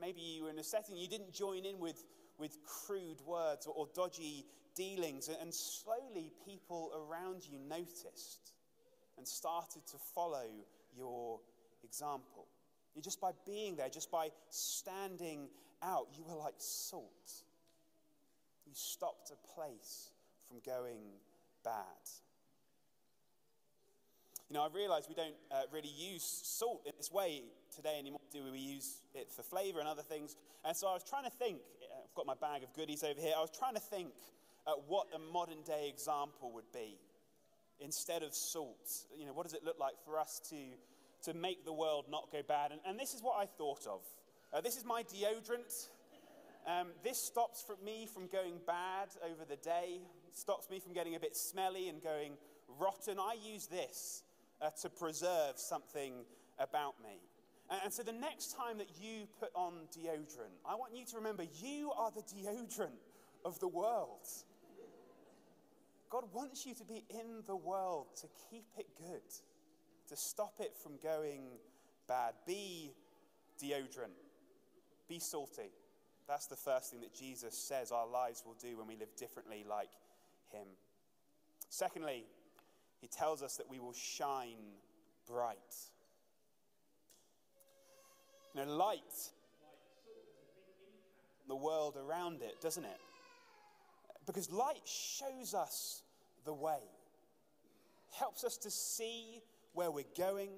Maybe 0.00 0.20
you 0.20 0.44
were 0.44 0.50
in 0.50 0.58
a 0.58 0.64
setting 0.64 0.96
you 0.96 1.08
didn't 1.08 1.32
join 1.32 1.64
in 1.64 1.78
with, 1.78 2.04
with 2.38 2.58
crude 2.64 3.20
words 3.26 3.66
or, 3.66 3.74
or 3.74 3.88
dodgy 3.94 4.46
dealings, 4.74 5.28
and 5.28 5.52
slowly 5.52 6.30
people 6.46 6.92
around 6.94 7.42
you 7.44 7.58
noticed 7.58 8.52
and 9.16 9.26
started 9.26 9.84
to 9.88 9.98
follow 10.14 10.46
your 10.96 11.40
example. 11.82 12.46
Just 13.02 13.20
by 13.20 13.30
being 13.46 13.76
there, 13.76 13.88
just 13.88 14.10
by 14.10 14.28
standing 14.50 15.48
out, 15.82 16.08
you 16.16 16.24
were 16.24 16.36
like 16.36 16.54
salt. 16.58 17.32
You 18.66 18.72
stopped 18.74 19.30
a 19.30 19.54
place 19.54 20.10
from 20.48 20.58
going 20.64 21.00
bad. 21.64 21.74
You 24.48 24.54
know, 24.54 24.62
I 24.62 24.68
realize 24.74 25.04
we 25.08 25.14
don't 25.14 25.34
uh, 25.52 25.62
really 25.70 25.90
use 25.90 26.24
salt 26.24 26.82
in 26.86 26.92
this 26.96 27.12
way 27.12 27.42
today 27.74 27.96
anymore, 27.98 28.20
do 28.32 28.40
we? 28.50 28.58
Use 28.58 29.02
it 29.14 29.30
for 29.30 29.42
flavor 29.42 29.78
and 29.78 29.86
other 29.86 30.02
things. 30.02 30.36
And 30.64 30.74
so 30.74 30.88
I 30.88 30.94
was 30.94 31.04
trying 31.04 31.24
to 31.24 31.30
think, 31.30 31.58
uh, 31.82 32.00
I've 32.02 32.14
got 32.14 32.24
my 32.24 32.34
bag 32.34 32.62
of 32.62 32.72
goodies 32.72 33.04
over 33.04 33.20
here. 33.20 33.34
I 33.36 33.40
was 33.40 33.50
trying 33.50 33.74
to 33.74 33.80
think 33.80 34.08
uh, 34.66 34.72
what 34.86 35.06
a 35.14 35.18
modern 35.18 35.62
day 35.66 35.90
example 35.92 36.50
would 36.54 36.70
be 36.72 36.96
instead 37.78 38.22
of 38.22 38.34
salt. 38.34 38.90
You 39.16 39.26
know, 39.26 39.34
what 39.34 39.44
does 39.44 39.54
it 39.54 39.64
look 39.64 39.78
like 39.78 39.94
for 40.04 40.18
us 40.18 40.40
to 40.48 40.56
to 41.24 41.34
make 41.34 41.64
the 41.64 41.72
world 41.72 42.06
not 42.10 42.30
go 42.32 42.42
bad. 42.46 42.72
And, 42.72 42.80
and 42.86 42.98
this 42.98 43.14
is 43.14 43.22
what 43.22 43.36
I 43.38 43.46
thought 43.46 43.86
of. 43.86 44.00
Uh, 44.52 44.60
this 44.60 44.76
is 44.76 44.84
my 44.84 45.02
deodorant. 45.02 45.88
Um, 46.66 46.88
this 47.02 47.22
stops 47.22 47.62
from 47.62 47.76
me 47.84 48.06
from 48.12 48.26
going 48.26 48.54
bad 48.66 49.08
over 49.24 49.44
the 49.48 49.56
day, 49.56 50.00
stops 50.32 50.68
me 50.70 50.80
from 50.80 50.92
getting 50.92 51.14
a 51.14 51.20
bit 51.20 51.36
smelly 51.36 51.88
and 51.88 52.02
going 52.02 52.32
rotten. 52.78 53.18
I 53.18 53.36
use 53.42 53.66
this 53.66 54.22
uh, 54.60 54.70
to 54.82 54.90
preserve 54.90 55.56
something 55.56 56.12
about 56.58 56.94
me. 57.02 57.20
And, 57.70 57.80
and 57.84 57.92
so 57.92 58.02
the 58.02 58.12
next 58.12 58.56
time 58.56 58.78
that 58.78 58.90
you 59.00 59.26
put 59.40 59.50
on 59.54 59.88
deodorant, 59.96 60.56
I 60.66 60.74
want 60.74 60.94
you 60.94 61.04
to 61.06 61.16
remember 61.16 61.44
you 61.60 61.90
are 61.92 62.10
the 62.10 62.22
deodorant 62.22 62.98
of 63.44 63.58
the 63.60 63.68
world. 63.68 64.26
God 66.10 66.24
wants 66.32 66.64
you 66.64 66.74
to 66.74 66.84
be 66.84 67.04
in 67.10 67.42
the 67.46 67.56
world 67.56 68.06
to 68.20 68.28
keep 68.50 68.64
it 68.78 68.86
good 68.98 69.22
to 70.08 70.16
stop 70.16 70.54
it 70.60 70.74
from 70.82 70.92
going 71.02 71.42
bad. 72.06 72.34
Be 72.46 72.92
deodorant, 73.62 74.16
be 75.08 75.18
salty. 75.18 75.70
That's 76.26 76.46
the 76.46 76.56
first 76.56 76.90
thing 76.90 77.00
that 77.00 77.14
Jesus 77.14 77.56
says 77.56 77.90
our 77.90 78.06
lives 78.06 78.42
will 78.44 78.56
do 78.60 78.76
when 78.76 78.86
we 78.86 78.96
live 78.96 79.14
differently 79.16 79.64
like 79.68 79.90
Him. 80.52 80.66
Secondly, 81.70 82.24
He 83.00 83.06
tells 83.06 83.42
us 83.42 83.56
that 83.56 83.68
we 83.70 83.78
will 83.78 83.94
shine 83.94 84.74
bright. 85.26 85.56
You 88.54 88.64
know, 88.64 88.76
light 88.76 89.30
the 91.48 91.56
world 91.56 91.96
around 91.96 92.42
it, 92.42 92.60
doesn't 92.60 92.84
it? 92.84 93.00
Because 94.26 94.50
light 94.52 94.86
shows 94.86 95.54
us 95.54 96.02
the 96.44 96.52
way, 96.52 96.80
helps 98.12 98.44
us 98.44 98.58
to 98.58 98.70
see 98.70 99.40
where 99.78 99.92
we're 99.92 100.04
going, 100.18 100.50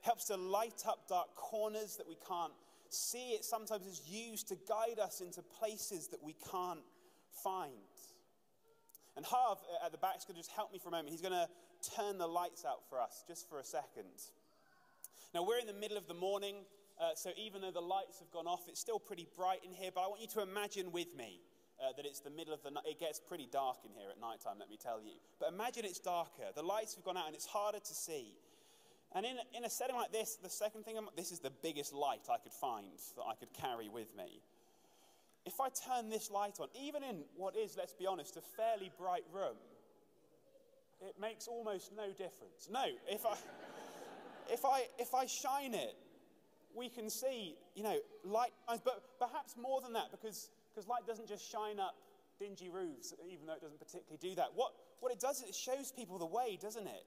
helps 0.00 0.24
to 0.24 0.36
light 0.36 0.84
up 0.88 1.06
dark 1.06 1.34
corners 1.36 1.96
that 1.96 2.08
we 2.08 2.16
can't 2.26 2.52
see. 2.88 3.32
It 3.32 3.44
sometimes 3.44 3.84
is 3.86 4.00
used 4.08 4.48
to 4.48 4.56
guide 4.66 4.98
us 4.98 5.20
into 5.20 5.42
places 5.42 6.08
that 6.08 6.22
we 6.24 6.34
can't 6.50 6.80
find. 7.42 7.72
And 9.18 9.26
Harv 9.26 9.58
uh, 9.58 9.84
at 9.84 9.92
the 9.92 9.98
back 9.98 10.16
is 10.16 10.24
going 10.24 10.36
to 10.36 10.40
just 10.40 10.50
help 10.50 10.72
me 10.72 10.78
for 10.78 10.88
a 10.88 10.92
moment. 10.92 11.10
He's 11.10 11.20
going 11.20 11.34
to 11.34 11.46
turn 11.94 12.16
the 12.16 12.26
lights 12.26 12.64
out 12.64 12.88
for 12.88 12.98
us 12.98 13.22
just 13.28 13.50
for 13.50 13.60
a 13.60 13.64
second. 13.64 14.16
Now, 15.34 15.44
we're 15.44 15.58
in 15.58 15.66
the 15.66 15.74
middle 15.74 15.98
of 15.98 16.08
the 16.08 16.14
morning, 16.14 16.64
uh, 16.98 17.10
so 17.16 17.30
even 17.36 17.60
though 17.60 17.70
the 17.70 17.82
lights 17.82 18.18
have 18.20 18.30
gone 18.30 18.46
off, 18.46 18.62
it's 18.66 18.80
still 18.80 18.98
pretty 18.98 19.28
bright 19.36 19.60
in 19.62 19.72
here. 19.72 19.90
But 19.94 20.04
I 20.04 20.06
want 20.06 20.22
you 20.22 20.28
to 20.28 20.40
imagine 20.40 20.90
with 20.90 21.14
me 21.14 21.40
uh, 21.82 21.92
that 21.96 22.06
it's 22.06 22.20
the 22.20 22.30
middle 22.30 22.54
of 22.54 22.62
the 22.62 22.70
night. 22.70 22.84
It 22.86 22.98
gets 22.98 23.20
pretty 23.20 23.46
dark 23.50 23.78
in 23.84 23.92
here 23.92 24.08
at 24.10 24.20
night 24.20 24.40
time, 24.40 24.56
let 24.58 24.70
me 24.70 24.78
tell 24.80 25.02
you. 25.02 25.12
But 25.38 25.52
imagine 25.52 25.84
it's 25.84 25.98
darker. 25.98 26.48
The 26.54 26.62
lights 26.62 26.94
have 26.94 27.04
gone 27.04 27.16
out 27.16 27.26
and 27.26 27.34
it's 27.34 27.46
harder 27.46 27.78
to 27.78 27.94
see. 27.94 28.38
And 29.14 29.24
in, 29.24 29.36
in 29.56 29.64
a 29.64 29.70
setting 29.70 29.94
like 29.94 30.12
this, 30.12 30.36
the 30.42 30.50
second 30.50 30.84
thing, 30.84 30.98
I'm, 30.98 31.08
this 31.16 31.30
is 31.30 31.38
the 31.38 31.52
biggest 31.62 31.92
light 31.92 32.22
I 32.30 32.38
could 32.38 32.52
find 32.52 32.86
that 33.16 33.22
I 33.22 33.34
could 33.34 33.52
carry 33.52 33.88
with 33.88 34.14
me. 34.16 34.40
If 35.46 35.60
I 35.60 35.68
turn 35.68 36.10
this 36.10 36.30
light 36.30 36.58
on, 36.58 36.68
even 36.74 37.04
in 37.04 37.22
what 37.36 37.54
is, 37.56 37.76
let's 37.76 37.92
be 37.92 38.06
honest, 38.06 38.36
a 38.36 38.40
fairly 38.40 38.90
bright 38.98 39.24
room, 39.32 39.56
it 41.00 41.14
makes 41.20 41.46
almost 41.46 41.92
no 41.96 42.08
difference. 42.08 42.68
No, 42.72 42.84
if 43.08 43.24
I, 43.26 43.34
if 44.50 44.64
I, 44.64 44.86
if 44.98 45.14
I 45.14 45.26
shine 45.26 45.74
it, 45.74 45.94
we 46.74 46.88
can 46.88 47.08
see, 47.08 47.54
you 47.76 47.84
know, 47.84 47.98
light, 48.24 48.50
but 48.66 49.02
perhaps 49.20 49.54
more 49.60 49.80
than 49.80 49.92
that, 49.92 50.10
because, 50.10 50.50
because 50.74 50.88
light 50.88 51.06
doesn't 51.06 51.28
just 51.28 51.48
shine 51.48 51.78
up 51.78 51.94
dingy 52.40 52.68
roofs, 52.68 53.14
even 53.30 53.46
though 53.46 53.52
it 53.52 53.60
doesn't 53.60 53.78
particularly 53.78 54.18
do 54.20 54.34
that. 54.34 54.48
What, 54.54 54.72
what 55.00 55.12
it 55.12 55.20
does 55.20 55.40
is 55.42 55.50
it 55.50 55.54
shows 55.54 55.92
people 55.92 56.18
the 56.18 56.26
way, 56.26 56.58
doesn't 56.60 56.86
it? 56.86 57.04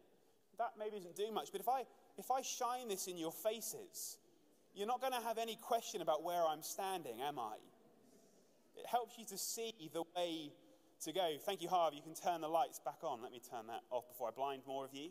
That 0.58 0.72
maybe 0.80 0.98
isn't 0.98 1.16
doing 1.16 1.34
much, 1.34 1.50
but 1.52 1.62
if 1.62 1.70
I, 1.70 1.84
if 2.18 2.32
I 2.32 2.42
shine 2.42 2.88
this 2.88 3.08
in 3.08 3.18
your 3.18 3.32
faces, 3.32 4.18
you're 4.74 4.88
not 4.88 5.02
going 5.02 5.14
to 5.14 5.22
have 5.22 5.38
any 5.38 5.56
question 5.56 6.02
about 6.02 6.24
where 6.24 6.46
I'm 6.46 6.64
standing, 6.64 7.22
am 7.22 7.38
I? 7.40 7.56
It 8.76 8.86
helps 8.86 9.18
you 9.18 9.26
to 9.26 9.38
see 9.38 9.74
the 9.94 10.04
way 10.16 10.52
to 11.04 11.14
go. 11.14 11.30
Thank 11.46 11.62
you, 11.62 11.70
Harv. 11.70 11.94
You 11.94 12.02
can 12.02 12.14
turn 12.14 12.42
the 12.42 12.48
lights 12.48 12.80
back 12.84 13.04
on. 13.04 13.22
Let 13.22 13.32
me 13.32 13.42
turn 13.52 13.68
that 13.68 13.82
off 13.92 14.08
before 14.08 14.30
I 14.30 14.32
blind 14.32 14.64
more 14.68 14.86
of 14.86 14.94
you. 14.94 15.10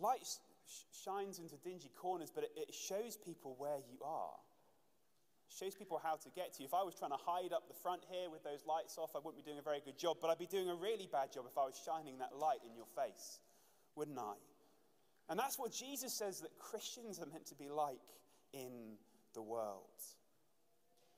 Light 0.00 0.24
sh- 0.24 1.04
shines 1.04 1.38
into 1.38 1.56
dingy 1.56 1.90
corners, 2.00 2.30
but 2.34 2.44
it, 2.44 2.50
it 2.56 2.74
shows 2.74 3.16
people 3.16 3.54
where 3.58 3.78
you 3.78 3.98
are. 4.04 4.34
Shows 5.50 5.74
people 5.74 6.00
how 6.02 6.14
to 6.14 6.30
get 6.30 6.54
to 6.54 6.62
you. 6.62 6.66
If 6.66 6.74
I 6.74 6.82
was 6.82 6.94
trying 6.94 7.10
to 7.10 7.18
hide 7.18 7.52
up 7.52 7.66
the 7.66 7.74
front 7.82 8.02
here 8.08 8.30
with 8.30 8.44
those 8.44 8.64
lights 8.66 8.96
off, 8.96 9.10
I 9.16 9.18
wouldn't 9.18 9.42
be 9.42 9.42
doing 9.42 9.58
a 9.58 9.66
very 9.66 9.82
good 9.84 9.98
job, 9.98 10.18
but 10.22 10.30
I'd 10.30 10.38
be 10.38 10.46
doing 10.46 10.70
a 10.70 10.74
really 10.74 11.08
bad 11.10 11.32
job 11.32 11.44
if 11.50 11.58
I 11.58 11.66
was 11.66 11.74
shining 11.84 12.18
that 12.18 12.36
light 12.36 12.62
in 12.64 12.74
your 12.76 12.86
face, 12.94 13.40
wouldn't 13.96 14.18
I? 14.18 14.34
And 15.28 15.38
that's 15.38 15.58
what 15.58 15.72
Jesus 15.72 16.16
says 16.16 16.40
that 16.40 16.56
Christians 16.58 17.18
are 17.18 17.26
meant 17.26 17.46
to 17.46 17.56
be 17.56 17.68
like 17.68 17.98
in 18.52 18.94
the 19.34 19.42
world. 19.42 19.98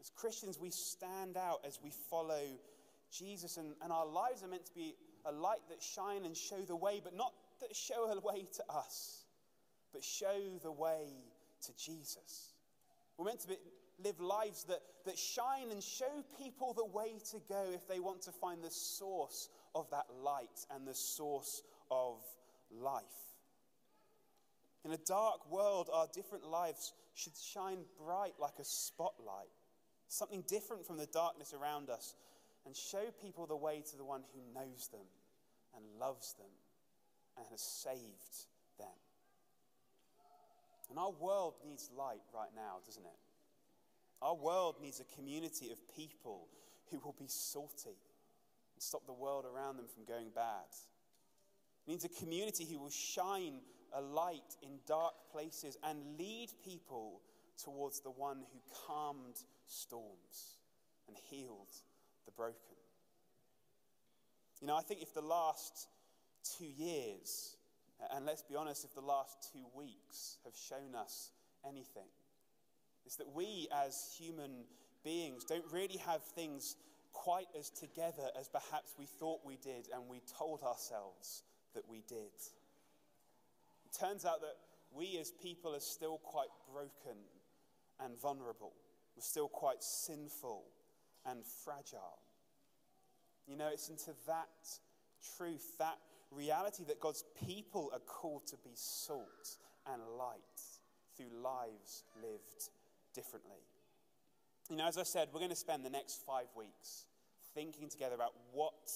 As 0.00 0.10
Christians, 0.16 0.58
we 0.58 0.70
stand 0.70 1.36
out 1.36 1.60
as 1.66 1.78
we 1.82 1.92
follow 2.10 2.42
Jesus, 3.12 3.58
and, 3.58 3.74
and 3.82 3.92
our 3.92 4.06
lives 4.06 4.42
are 4.42 4.48
meant 4.48 4.66
to 4.66 4.74
be 4.74 4.94
a 5.24 5.32
light 5.32 5.60
that 5.68 5.82
shine 5.82 6.24
and 6.24 6.36
show 6.36 6.60
the 6.66 6.76
way, 6.76 7.00
but 7.02 7.14
not 7.14 7.32
that 7.60 7.76
show 7.76 8.10
a 8.10 8.20
way 8.20 8.46
to 8.56 8.64
us, 8.72 9.24
but 9.92 10.02
show 10.02 10.40
the 10.62 10.72
way 10.72 11.06
to 11.66 11.72
Jesus. 11.76 12.54
We're 13.16 13.26
meant 13.26 13.40
to 13.40 13.48
be, 13.48 13.56
live 14.02 14.20
lives 14.20 14.64
that, 14.64 14.80
that 15.04 15.18
shine 15.18 15.70
and 15.70 15.82
show 15.82 16.24
people 16.38 16.74
the 16.74 16.84
way 16.84 17.18
to 17.30 17.38
go 17.48 17.66
if 17.72 17.86
they 17.88 18.00
want 18.00 18.22
to 18.22 18.32
find 18.32 18.62
the 18.62 18.70
source 18.70 19.48
of 19.74 19.90
that 19.90 20.06
light 20.22 20.66
and 20.74 20.86
the 20.86 20.94
source 20.94 21.62
of 21.90 22.16
life. 22.70 23.02
In 24.84 24.92
a 24.92 24.98
dark 24.98 25.50
world, 25.50 25.88
our 25.92 26.08
different 26.12 26.44
lives 26.44 26.92
should 27.14 27.36
shine 27.36 27.78
bright 28.04 28.34
like 28.40 28.58
a 28.58 28.64
spotlight, 28.64 29.50
something 30.08 30.42
different 30.48 30.86
from 30.86 30.96
the 30.96 31.06
darkness 31.06 31.54
around 31.54 31.90
us, 31.90 32.14
and 32.66 32.76
show 32.76 33.04
people 33.22 33.46
the 33.46 33.56
way 33.56 33.82
to 33.90 33.96
the 33.96 34.04
one 34.04 34.22
who 34.34 34.40
knows 34.54 34.88
them 34.88 35.06
and 35.74 35.84
loves 36.00 36.34
them 36.34 36.50
and 37.36 37.46
has 37.50 37.60
saved 37.60 38.46
them. 38.78 38.88
And 40.90 40.98
our 40.98 41.12
world 41.12 41.54
needs 41.64 41.90
light 41.96 42.20
right 42.34 42.50
now, 42.54 42.76
doesn't 42.84 43.04
it? 43.04 43.31
Our 44.22 44.36
world 44.36 44.76
needs 44.80 45.00
a 45.00 45.16
community 45.16 45.72
of 45.72 45.78
people 45.96 46.46
who 46.90 47.00
will 47.00 47.16
be 47.18 47.26
salty 47.26 47.88
and 47.88 48.78
stop 48.78 49.04
the 49.04 49.12
world 49.12 49.44
around 49.44 49.78
them 49.78 49.86
from 49.92 50.04
going 50.04 50.30
bad. 50.32 50.70
It 51.86 51.90
needs 51.90 52.04
a 52.04 52.08
community 52.08 52.64
who 52.64 52.78
will 52.78 52.90
shine 52.90 53.54
a 53.92 54.00
light 54.00 54.56
in 54.62 54.78
dark 54.86 55.14
places 55.32 55.76
and 55.82 55.98
lead 56.18 56.50
people 56.64 57.20
towards 57.62 58.00
the 58.00 58.10
one 58.10 58.44
who 58.52 58.60
calmed 58.86 59.42
storms 59.66 60.58
and 61.08 61.16
healed 61.28 61.74
the 62.24 62.30
broken. 62.30 62.76
You 64.60 64.68
know, 64.68 64.76
I 64.76 64.82
think 64.82 65.02
if 65.02 65.12
the 65.12 65.20
last 65.20 65.88
two 66.56 66.66
years, 66.66 67.56
and 68.14 68.24
let's 68.24 68.42
be 68.42 68.54
honest, 68.54 68.84
if 68.84 68.94
the 68.94 69.00
last 69.00 69.50
two 69.52 69.64
weeks 69.74 70.38
have 70.44 70.54
shown 70.54 70.94
us 70.94 71.32
anything, 71.66 72.06
it's 73.04 73.16
that 73.16 73.32
we 73.34 73.68
as 73.84 74.14
human 74.18 74.64
beings 75.04 75.44
don't 75.44 75.64
really 75.72 75.98
have 75.98 76.22
things 76.22 76.76
quite 77.12 77.48
as 77.58 77.70
together 77.70 78.30
as 78.38 78.48
perhaps 78.48 78.94
we 78.98 79.06
thought 79.06 79.40
we 79.44 79.56
did 79.56 79.88
and 79.94 80.08
we 80.08 80.20
told 80.38 80.62
ourselves 80.62 81.42
that 81.74 81.88
we 81.88 82.02
did. 82.08 82.32
It 83.84 83.98
turns 83.98 84.24
out 84.24 84.40
that 84.40 84.56
we 84.94 85.18
as 85.18 85.30
people 85.30 85.74
are 85.74 85.80
still 85.80 86.18
quite 86.22 86.48
broken 86.72 87.18
and 88.00 88.18
vulnerable. 88.20 88.72
We're 89.16 89.22
still 89.22 89.48
quite 89.48 89.82
sinful 89.82 90.64
and 91.26 91.44
fragile. 91.64 92.18
You 93.46 93.56
know, 93.56 93.68
it's 93.72 93.88
into 93.88 94.12
that 94.26 94.48
truth, 95.36 95.78
that 95.78 95.98
reality 96.30 96.84
that 96.84 97.00
God's 97.00 97.24
people 97.46 97.90
are 97.92 98.00
called 98.00 98.46
to 98.48 98.56
be 98.64 98.72
salt 98.74 99.56
and 99.92 100.00
light 100.18 100.38
through 101.16 101.42
lives 101.42 102.04
lived 102.20 102.70
differently. 103.14 103.62
You 104.70 104.76
know, 104.76 104.86
as 104.86 104.98
I 104.98 105.02
said, 105.02 105.28
we're 105.32 105.40
going 105.40 105.50
to 105.50 105.56
spend 105.56 105.84
the 105.84 105.90
next 105.90 106.24
five 106.26 106.46
weeks 106.56 107.06
thinking 107.54 107.88
together 107.88 108.14
about 108.14 108.32
what 108.52 108.90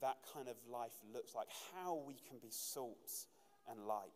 that 0.00 0.18
kind 0.34 0.48
of 0.48 0.56
life 0.70 0.92
looks 1.12 1.34
like, 1.34 1.48
how 1.74 2.02
we 2.06 2.16
can 2.28 2.38
be 2.40 2.50
salt 2.50 3.26
and 3.70 3.86
light. 3.86 4.10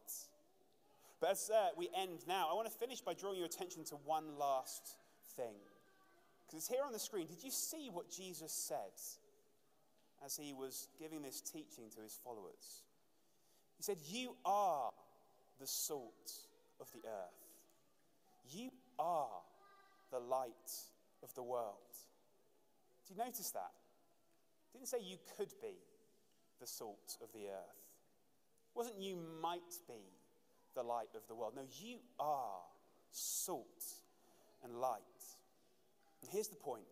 But 1.21 1.33
as 1.33 1.51
uh, 1.55 1.69
we 1.77 1.89
end 1.97 2.21
now, 2.27 2.49
I 2.51 2.55
want 2.55 2.71
to 2.71 2.79
finish 2.79 3.01
by 3.01 3.15
drawing 3.15 3.37
your 3.37 3.47
attention 3.47 3.85
to 3.85 3.95
one 4.05 4.39
last 4.39 4.97
thing. 5.37 5.55
Because 6.47 6.59
it's 6.65 6.69
here 6.69 6.85
on 6.85 6.93
the 6.93 6.99
screen. 6.99 7.27
Did 7.27 7.45
you 7.45 7.51
see 7.51 7.89
what 7.93 8.11
Jesus 8.11 8.53
said 8.53 8.93
as 10.25 10.37
he 10.37 10.53
was 10.53 10.89
giving 10.99 11.23
this 11.23 11.41
teaching 11.41 11.85
to 11.95 12.03
his 12.03 12.19
followers? 12.25 12.83
He 13.77 13.83
said, 13.83 13.99
You 14.09 14.37
are 14.45 14.91
the 15.61 15.67
salt 15.67 16.33
of 16.81 16.91
the 16.93 17.07
earth. 17.07 17.41
You 18.51 18.71
are 19.01 19.43
the 20.11 20.19
light 20.19 20.71
of 21.23 21.35
the 21.35 21.43
world. 21.43 21.97
Do 23.07 23.15
you 23.15 23.25
notice 23.25 23.51
that? 23.51 23.73
It 24.69 24.79
didn't 24.79 24.89
say 24.89 24.99
you 25.03 25.17
could 25.37 25.53
be 25.61 25.75
the 26.61 26.67
salt 26.67 27.17
of 27.23 27.33
the 27.33 27.47
earth. 27.47 27.81
It 28.75 28.79
wasn't 28.79 29.01
you 29.01 29.19
might 29.41 29.73
be 29.89 30.03
the 30.75 30.83
light 30.83 31.15
of 31.17 31.27
the 31.27 31.35
world. 31.35 31.55
No, 31.57 31.63
you 31.81 31.99
are 32.19 32.61
salt 33.11 33.85
and 34.63 34.75
light. 34.77 35.01
And 36.23 36.31
here's 36.31 36.49
the 36.49 36.57
point 36.57 36.85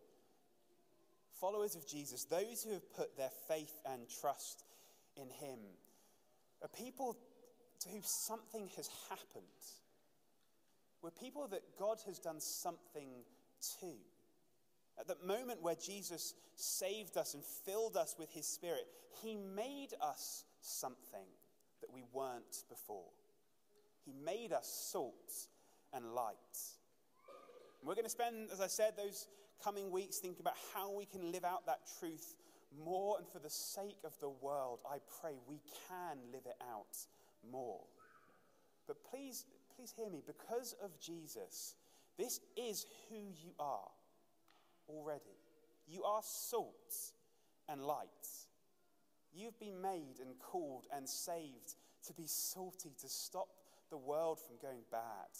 followers 1.39 1.75
of 1.75 1.87
Jesus, 1.87 2.25
those 2.25 2.63
who 2.63 2.73
have 2.73 2.93
put 2.93 3.15
their 3.15 3.31
faith 3.47 3.79
and 3.89 4.01
trust 4.21 4.65
in 5.15 5.29
him, 5.29 5.59
are 6.61 6.67
people 6.67 7.15
to 7.79 7.89
whom 7.89 8.01
something 8.03 8.69
has 8.75 8.89
happened 9.09 9.45
we're 11.01 11.11
people 11.11 11.47
that 11.47 11.61
God 11.77 11.97
has 12.05 12.19
done 12.19 12.39
something 12.39 13.09
to. 13.79 13.93
At 14.99 15.07
that 15.07 15.25
moment 15.25 15.61
where 15.61 15.75
Jesus 15.75 16.33
saved 16.55 17.17
us 17.17 17.33
and 17.33 17.43
filled 17.43 17.95
us 17.95 18.15
with 18.19 18.31
his 18.31 18.45
spirit, 18.45 18.85
he 19.23 19.35
made 19.35 19.93
us 20.01 20.43
something 20.61 21.27
that 21.81 21.93
we 21.93 22.03
weren't 22.13 22.63
before. 22.69 23.09
He 24.05 24.11
made 24.25 24.51
us 24.51 24.89
salt 24.91 25.47
and 25.93 26.13
light. 26.13 26.35
And 27.79 27.87
we're 27.87 27.95
going 27.95 28.05
to 28.05 28.09
spend, 28.09 28.49
as 28.51 28.59
I 28.59 28.67
said, 28.67 28.93
those 28.97 29.27
coming 29.63 29.91
weeks 29.91 30.17
thinking 30.17 30.41
about 30.41 30.57
how 30.73 30.91
we 30.91 31.05
can 31.05 31.31
live 31.31 31.45
out 31.45 31.65
that 31.65 31.79
truth 31.99 32.35
more 32.83 33.17
and 33.17 33.27
for 33.27 33.39
the 33.39 33.49
sake 33.49 33.97
of 34.03 34.13
the 34.19 34.29
world. 34.29 34.79
I 34.89 34.97
pray 35.21 35.35
we 35.47 35.61
can 35.87 36.17
live 36.31 36.45
it 36.45 36.57
out 36.71 36.97
more. 37.51 37.81
But 38.87 38.97
please 39.09 39.45
please 39.79 39.93
hear 39.95 40.09
me, 40.09 40.21
because 40.25 40.75
of 40.83 40.99
Jesus, 40.99 41.75
This 42.17 42.41
is 42.57 42.85
who 43.07 43.15
you 43.15 43.53
are 43.59 43.87
already. 44.89 45.39
You 45.87 46.03
are 46.03 46.19
salt 46.21 47.13
and 47.69 47.81
light. 47.81 48.27
You've 49.33 49.57
been 49.57 49.81
made 49.81 50.19
and 50.19 50.37
called 50.37 50.87
and 50.93 51.07
saved 51.07 51.75
to 52.07 52.13
be 52.13 52.27
salty, 52.27 52.91
to 52.99 53.07
stop 53.07 53.47
the 53.89 53.97
world 53.97 54.37
from 54.45 54.57
going 54.61 54.81
bad, 54.91 55.31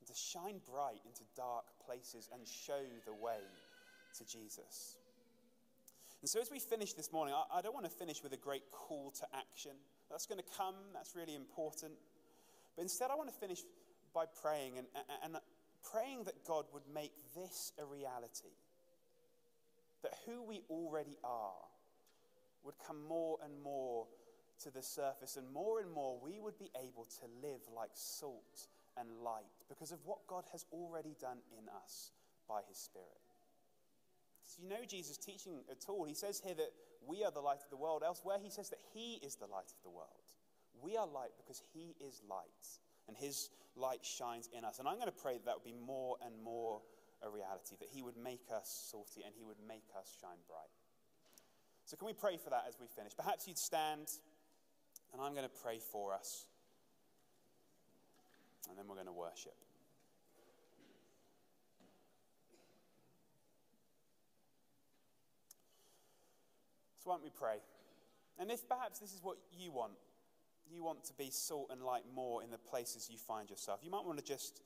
and 0.00 0.08
to 0.08 0.14
shine 0.14 0.62
bright 0.66 1.02
into 1.04 1.24
dark 1.36 1.66
places 1.84 2.30
and 2.32 2.48
show 2.48 2.80
the 3.04 3.12
way 3.12 3.44
to 4.16 4.24
Jesus. 4.24 4.96
And 6.22 6.28
so, 6.28 6.40
as 6.40 6.50
we 6.50 6.58
finish 6.58 6.94
this 6.94 7.12
morning, 7.12 7.34
I, 7.52 7.60
don't 7.60 7.74
want 7.74 7.84
to 7.84 7.92
finish 7.92 8.22
with 8.22 8.32
a 8.32 8.38
great 8.38 8.70
call 8.72 9.12
to 9.20 9.26
action. 9.36 9.72
That's 10.10 10.24
going 10.24 10.40
to 10.40 10.56
come, 10.56 10.74
that's 10.94 11.14
really 11.14 11.34
important. 11.34 11.92
But 12.78 12.84
instead, 12.84 13.10
I 13.10 13.16
want 13.16 13.28
to 13.28 13.34
finish 13.34 13.64
by 14.14 14.26
praying 14.40 14.78
and, 14.78 14.86
and, 15.24 15.36
praying 15.90 16.22
that 16.24 16.44
God 16.46 16.64
would 16.72 16.84
make 16.94 17.10
this 17.34 17.72
a 17.76 17.84
reality. 17.84 18.54
That 20.02 20.12
who 20.24 20.44
we 20.44 20.62
already 20.70 21.16
are 21.24 21.66
would 22.62 22.76
come 22.86 23.04
more 23.08 23.38
and 23.42 23.60
more 23.64 24.06
to 24.62 24.70
the 24.70 24.82
surface, 24.82 25.36
and 25.36 25.52
more 25.52 25.80
and 25.80 25.90
more 25.90 26.20
we 26.22 26.38
would 26.38 26.56
be 26.56 26.70
able 26.76 27.04
to 27.04 27.26
live 27.42 27.62
like 27.74 27.90
salt 27.94 28.68
and 28.96 29.08
light 29.24 29.50
because 29.68 29.90
of 29.90 29.98
what 30.04 30.18
God 30.28 30.44
has 30.52 30.64
already 30.72 31.16
done 31.20 31.38
in 31.58 31.68
us 31.82 32.12
by 32.48 32.60
his 32.68 32.78
Spirit. 32.78 33.08
So 34.44 34.62
you 34.62 34.68
know 34.68 34.84
Jesus' 34.86 35.16
teaching 35.16 35.64
at 35.68 35.84
all. 35.88 36.04
He 36.04 36.14
says 36.14 36.40
here 36.44 36.54
that 36.54 36.70
we 37.04 37.24
are 37.24 37.32
the 37.32 37.40
light 37.40 37.58
of 37.64 37.70
the 37.70 37.76
world. 37.76 38.04
Elsewhere, 38.06 38.36
he 38.40 38.50
says 38.50 38.70
that 38.70 38.78
he 38.94 39.14
is 39.14 39.34
the 39.34 39.46
light 39.46 39.66
of 39.66 39.82
the 39.82 39.90
world. 39.90 40.37
We 40.82 40.96
are 40.96 41.06
light 41.06 41.32
because 41.36 41.62
he 41.72 41.96
is 42.00 42.22
light, 42.28 42.66
and 43.08 43.16
his 43.16 43.50
light 43.76 44.04
shines 44.04 44.48
in 44.56 44.64
us. 44.64 44.78
And 44.78 44.88
I'm 44.88 44.94
going 44.94 45.06
to 45.06 45.12
pray 45.22 45.34
that 45.34 45.46
that 45.46 45.54
would 45.56 45.64
be 45.64 45.78
more 45.86 46.16
and 46.24 46.34
more 46.42 46.80
a 47.22 47.28
reality, 47.28 47.76
that 47.80 47.88
he 47.90 48.02
would 48.02 48.16
make 48.16 48.46
us 48.54 48.88
salty 48.90 49.22
and 49.24 49.34
he 49.36 49.44
would 49.44 49.58
make 49.66 49.84
us 49.98 50.14
shine 50.20 50.38
bright. 50.46 50.70
So, 51.84 51.96
can 51.96 52.06
we 52.06 52.12
pray 52.12 52.36
for 52.36 52.50
that 52.50 52.64
as 52.68 52.76
we 52.78 52.86
finish? 52.86 53.12
Perhaps 53.16 53.48
you'd 53.48 53.58
stand, 53.58 54.08
and 55.12 55.22
I'm 55.22 55.32
going 55.32 55.48
to 55.48 55.62
pray 55.62 55.78
for 55.80 56.12
us, 56.12 56.46
and 58.68 58.78
then 58.78 58.86
we're 58.86 58.94
going 58.94 59.06
to 59.06 59.12
worship. 59.12 59.56
So, 66.98 67.10
why 67.10 67.14
don't 67.14 67.24
we 67.24 67.30
pray? 67.30 67.56
And 68.38 68.50
if 68.50 68.68
perhaps 68.68 68.98
this 68.98 69.12
is 69.12 69.20
what 69.22 69.38
you 69.50 69.72
want, 69.72 69.94
you 70.72 70.82
want 70.82 71.04
to 71.04 71.12
be 71.14 71.30
salt 71.30 71.68
and 71.70 71.82
light 71.82 72.04
more 72.14 72.42
in 72.42 72.50
the 72.50 72.58
places 72.58 73.08
you 73.10 73.18
find 73.18 73.50
yourself, 73.50 73.80
you 73.82 73.90
might 73.90 74.04
want 74.04 74.18
to 74.18 74.24
just 74.24 74.62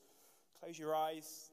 close 0.60 0.78
your 0.78 0.94
eyes, 0.94 1.50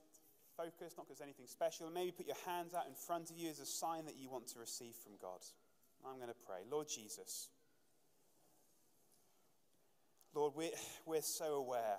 focus, 0.56 0.94
not 0.98 1.08
because 1.08 1.22
anything 1.22 1.48
special. 1.48 1.89
Maybe 1.89 2.12
put 2.12 2.27
your 2.27 2.41
hands 2.46 2.74
out 2.74 2.88
in 2.88 2.94
front 2.94 3.32
of 3.32 3.38
you 3.38 3.50
as 3.50 3.60
a 3.60 3.65
sign 3.65 4.06
that 4.06 4.18
you 4.18 4.29
want 4.29 4.48
to 4.50 4.60
receive 4.60 4.94
from 5.03 5.13
God. 5.22 5.39
I'm 6.06 6.18
going 6.18 6.29
to 6.29 6.46
pray. 6.46 6.60
Lord 6.70 6.88
Jesus, 6.88 7.50
Lord, 10.34 10.53
we're, 10.56 10.70
we're 11.06 11.22
so 11.22 11.56
aware 11.56 11.98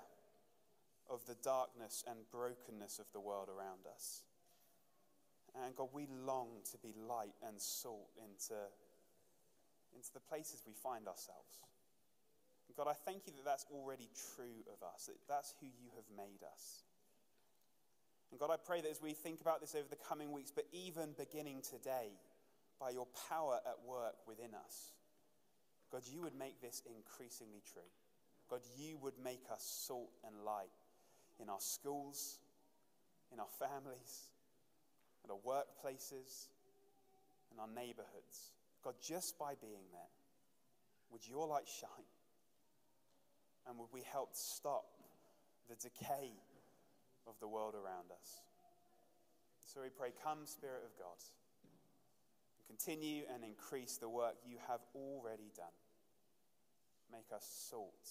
of 1.09 1.25
the 1.27 1.35
darkness 1.43 2.03
and 2.07 2.19
brokenness 2.31 2.99
of 2.99 3.05
the 3.13 3.19
world 3.19 3.49
around 3.49 3.85
us. 3.93 4.23
And 5.65 5.75
God, 5.75 5.89
we 5.91 6.07
long 6.25 6.61
to 6.71 6.77
be 6.77 6.93
light 7.07 7.35
and 7.45 7.59
salt 7.59 8.09
into, 8.17 8.55
into 9.93 10.13
the 10.13 10.21
places 10.21 10.63
we 10.65 10.73
find 10.73 11.07
ourselves. 11.07 11.65
God, 12.77 12.87
I 12.87 12.93
thank 12.93 13.27
you 13.27 13.33
that 13.33 13.45
that's 13.45 13.65
already 13.71 14.09
true 14.35 14.63
of 14.71 14.81
us, 14.87 15.07
that 15.07 15.15
that's 15.27 15.53
who 15.59 15.67
you 15.67 15.89
have 15.95 16.05
made 16.15 16.43
us. 16.43 16.83
And 18.31 18.39
God, 18.39 18.49
I 18.49 18.55
pray 18.55 18.81
that 18.81 18.89
as 18.89 19.01
we 19.01 19.13
think 19.13 19.41
about 19.41 19.59
this 19.59 19.75
over 19.75 19.87
the 19.89 19.97
coming 20.07 20.31
weeks, 20.31 20.51
but 20.55 20.65
even 20.71 21.09
beginning 21.17 21.61
today, 21.61 22.15
by 22.79 22.91
your 22.91 23.07
power 23.29 23.59
at 23.65 23.77
work 23.85 24.15
within 24.27 24.53
us, 24.55 24.91
God, 25.91 26.01
you 26.11 26.21
would 26.21 26.35
make 26.35 26.61
this 26.61 26.81
increasingly 26.85 27.61
true. 27.73 27.81
God, 28.49 28.61
you 28.77 28.97
would 28.97 29.19
make 29.23 29.43
us 29.51 29.63
salt 29.85 30.11
and 30.25 30.45
light 30.45 30.71
in 31.39 31.49
our 31.49 31.59
schools, 31.59 32.39
in 33.33 33.39
our 33.39 33.51
families, 33.59 34.29
at 35.23 35.29
our 35.29 35.37
workplaces, 35.37 36.47
in 37.51 37.59
our 37.59 37.67
neighborhoods. 37.67 38.51
God, 38.83 38.95
just 39.01 39.37
by 39.37 39.53
being 39.61 39.91
there, 39.91 40.11
would 41.11 41.27
your 41.27 41.47
light 41.47 41.67
shine? 41.67 42.07
And 43.71 43.79
would 43.79 43.93
we 43.93 44.03
help 44.11 44.35
stop 44.35 44.83
the 45.69 45.75
decay 45.75 46.33
of 47.25 47.35
the 47.39 47.47
world 47.47 47.73
around 47.73 48.11
us. 48.11 48.41
So 49.65 49.79
we 49.81 49.87
pray, 49.87 50.09
Come, 50.21 50.39
Spirit 50.45 50.81
of 50.83 50.91
God, 50.99 51.15
and 51.63 52.67
continue 52.67 53.23
and 53.33 53.45
increase 53.45 53.95
the 53.95 54.09
work 54.09 54.35
you 54.45 54.57
have 54.67 54.81
already 54.93 55.51
done. 55.55 55.77
Make 57.13 57.31
us 57.33 57.47
salt 57.69 58.09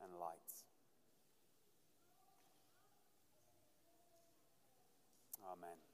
and 0.00 0.12
light. 0.20 0.38
Amen. 5.50 5.91